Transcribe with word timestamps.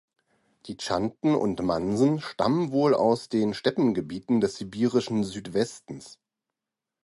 Die 0.65 0.77
Chanten 0.81 1.35
und 1.35 1.59
Mansen 1.61 2.21
stammen 2.21 2.71
wohl 2.71 2.95
aus 2.95 3.29
den 3.29 3.53
Steppengebieten 3.53 4.41
des 4.41 4.55
sibirischen 4.55 5.23
Südwestens. 5.23 6.17